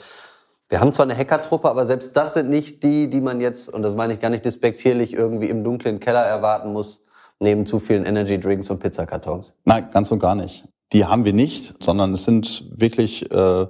[0.69, 3.83] wir haben zwar eine Hackertruppe, aber selbst das sind nicht die, die man jetzt, und
[3.83, 7.05] das meine ich gar nicht despektierlich, irgendwie im dunklen Keller erwarten muss,
[7.39, 9.55] neben zu vielen Energy Drinks und Pizzakartons.
[9.65, 10.65] Nein, ganz und gar nicht.
[10.93, 13.67] Die haben wir nicht, sondern es sind wirklich äh,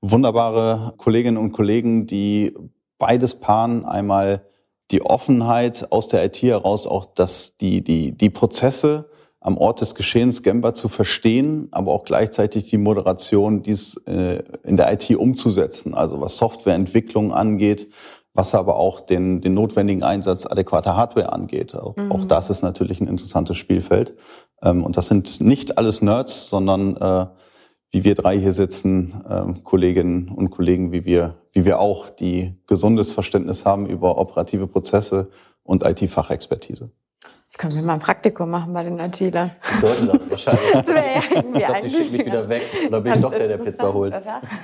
[0.00, 2.54] wunderbare Kolleginnen und Kollegen, die
[2.98, 3.84] beides paaren.
[3.84, 4.44] Einmal
[4.90, 9.94] die Offenheit aus der IT heraus, auch dass die, die, die Prozesse am Ort des
[9.94, 15.94] Geschehens Gemba zu verstehen, aber auch gleichzeitig die Moderation, dies äh, in der IT umzusetzen.
[15.94, 17.88] Also was Softwareentwicklung angeht,
[18.34, 21.74] was aber auch den, den notwendigen Einsatz adäquater Hardware angeht.
[21.74, 22.12] Auch, Mhm.
[22.12, 24.14] auch das ist natürlich ein interessantes Spielfeld.
[24.62, 27.26] Ähm, und das sind nicht alles Nerds, sondern äh,
[27.90, 32.54] wie wir drei hier sitzen, ähm, Kolleginnen und Kollegen, wie wir, wie wir auch, die
[32.66, 35.30] gesundes Verständnis haben über operative Prozesse
[35.62, 36.90] und IT-Fachexpertise.
[37.50, 39.50] Ich könnte mir mal ein Praktikum machen bei den IT-Lern.
[39.62, 40.72] Ich sollte das wahrscheinlich.
[40.72, 42.62] Das wäre ja irgendwie Ich glaube, die schickt mich wieder weg.
[42.88, 44.14] Oder bin ich doch der, der Pizza holt?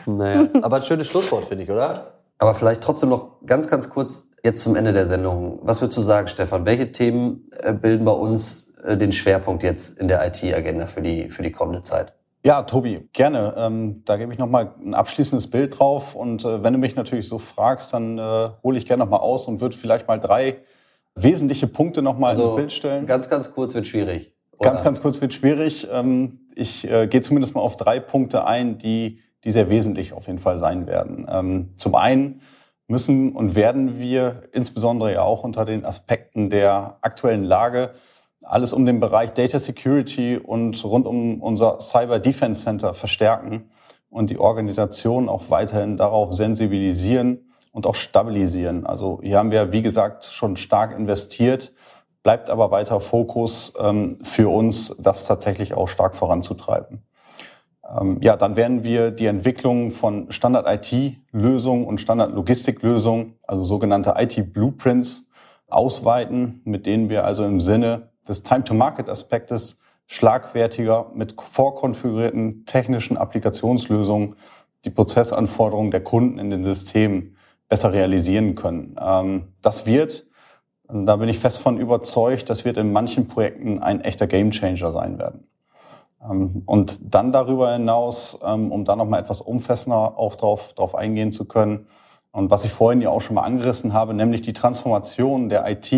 [0.06, 2.12] Naja, aber ein schönes Schlusswort, finde ich, oder?
[2.38, 5.60] Aber vielleicht trotzdem noch ganz, ganz kurz jetzt zum Ende der Sendung.
[5.62, 6.66] Was würdest du sagen, Stefan?
[6.66, 11.30] Welche Themen äh, bilden bei uns äh, den Schwerpunkt jetzt in der IT-Agenda für die,
[11.30, 12.12] für die kommende Zeit?
[12.44, 13.54] Ja, Tobi, gerne.
[13.56, 16.14] Ähm, da gebe ich nochmal ein abschließendes Bild drauf.
[16.14, 19.46] Und äh, wenn du mich natürlich so fragst, dann äh, hole ich gerne nochmal aus
[19.46, 20.58] und würde vielleicht mal drei
[21.14, 22.96] wesentliche Punkte nochmal ins Bild stellen.
[22.96, 24.32] Also Ganz, ganz kurz wird schwierig.
[24.52, 24.70] oder?
[24.70, 25.88] Ganz, ganz kurz wird schwierig.
[25.92, 30.26] Ähm, ich äh, gehe zumindest mal auf drei Punkte ein, die, die sehr wesentlich auf
[30.26, 31.26] jeden Fall sein werden.
[31.30, 32.40] Ähm, zum einen
[32.86, 37.94] müssen und werden wir insbesondere ja auch unter den Aspekten der aktuellen Lage
[38.44, 43.70] alles um den Bereich Data Security und rund um unser Cyber Defense Center verstärken
[44.10, 48.86] und die Organisation auch weiterhin darauf sensibilisieren und auch stabilisieren.
[48.86, 51.72] Also hier haben wir, wie gesagt, schon stark investiert,
[52.22, 57.02] bleibt aber weiter Fokus ähm, für uns, das tatsächlich auch stark voranzutreiben.
[58.00, 65.26] Ähm, ja, dann werden wir die Entwicklung von Standard-IT-Lösungen und Standard-Logistik-Lösungen, also sogenannte IT-Blueprints,
[65.66, 74.36] ausweiten, mit denen wir also im Sinne des Time-to-Market-Aspektes schlagwertiger mit vorkonfigurierten technischen Applikationslösungen
[74.84, 77.33] die Prozessanforderungen der Kunden in den Systemen
[77.68, 78.96] besser realisieren können.
[79.00, 80.26] Ähm, das wird,
[80.88, 85.18] da bin ich fest von überzeugt, das wird in manchen Projekten ein echter Gamechanger sein
[85.18, 85.46] werden.
[86.22, 91.32] Ähm, und dann darüber hinaus, ähm, um da nochmal etwas umfassender auch drauf, drauf eingehen
[91.32, 91.86] zu können,
[92.34, 95.92] und was ich vorhin ja auch schon mal angerissen habe, nämlich die Transformation der IT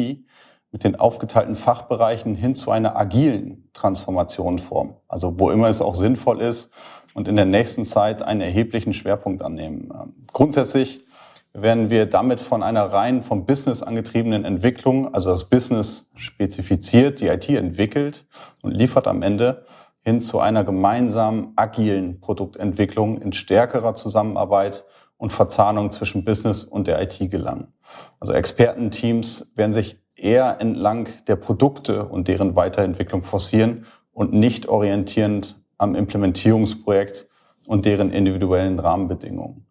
[0.71, 4.97] mit den aufgeteilten Fachbereichen hin zu einer agilen Transformationsform.
[5.09, 6.71] Also wo immer es auch sinnvoll ist
[7.15, 9.91] und in der nächsten Zeit einen erheblichen Schwerpunkt annehmen.
[10.35, 11.06] Grundsätzlich
[11.63, 17.29] werden wir damit von einer rein vom Business angetriebenen Entwicklung, also das Business spezifiziert, die
[17.29, 18.27] IT entwickelt
[18.63, 19.65] und liefert am Ende
[20.03, 24.85] hin zu einer gemeinsamen agilen Produktentwicklung in stärkerer Zusammenarbeit
[25.17, 27.73] und Verzahnung zwischen Business und der IT gelangen.
[28.21, 35.61] Also Expertenteams werden sich eher entlang der Produkte und deren Weiterentwicklung forcieren und nicht orientierend
[35.79, 37.29] am Implementierungsprojekt
[37.67, 39.67] und deren individuellen Rahmenbedingungen.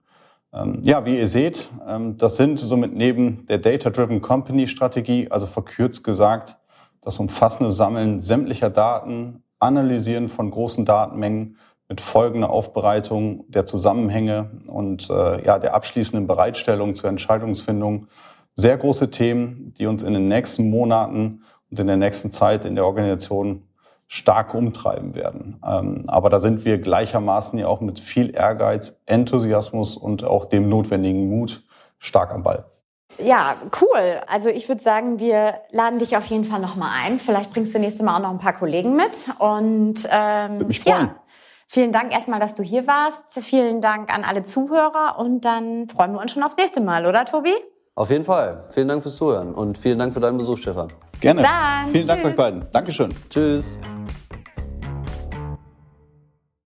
[0.56, 5.48] Ähm, ja, wie ihr seht, ähm, das sind somit neben der Data-Driven Company Strategie, also
[5.48, 6.58] verkürzt gesagt,
[7.02, 15.10] das umfassende Sammeln sämtlicher Daten, Analysieren von großen Datenmengen mit folgender Aufbereitung der Zusammenhänge und
[15.10, 18.08] äh, ja, der abschließenden Bereitstellung zur Entscheidungsfindung.
[18.56, 22.76] Sehr große Themen, die uns in den nächsten Monaten und in der nächsten Zeit in
[22.76, 23.64] der Organisation
[24.08, 25.62] stark umtreiben werden.
[25.66, 30.70] Ähm, aber da sind wir gleichermaßen ja auch mit viel Ehrgeiz, Enthusiasmus und auch dem
[30.70, 31.64] notwendigen Mut
[32.00, 32.66] stark am Ball.
[33.18, 34.22] Ja, cool.
[34.28, 37.20] Also ich würde sagen, wir laden dich auf jeden Fall nochmal ein.
[37.20, 39.30] Vielleicht bringst du nächstes Mal auch noch ein paar Kollegen mit.
[39.40, 41.08] Und ähm, würde mich freuen.
[41.08, 41.16] Ja,
[41.68, 43.40] vielen Dank erstmal, dass du hier warst.
[43.42, 47.26] Vielen Dank an alle Zuhörer und dann freuen wir uns schon aufs nächste Mal, oder
[47.26, 47.54] Tobi?
[47.96, 48.66] Auf jeden Fall.
[48.72, 50.90] Vielen Dank fürs Zuhören und vielen Dank für deinen Besuch, Stefan.
[51.22, 51.42] Gerne.
[51.84, 52.08] Vielen Tschüss.
[52.08, 52.68] Dank euch beiden.
[52.72, 53.16] Dankeschön.
[53.30, 53.78] Tschüss.